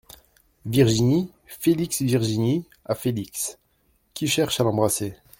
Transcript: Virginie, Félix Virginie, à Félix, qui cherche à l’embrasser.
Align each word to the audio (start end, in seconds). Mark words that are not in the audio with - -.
Virginie, 0.65 1.29
Félix 1.45 2.01
Virginie, 2.01 2.65
à 2.85 2.95
Félix, 2.95 3.59
qui 4.15 4.27
cherche 4.27 4.59
à 4.59 4.63
l’embrasser. 4.63 5.13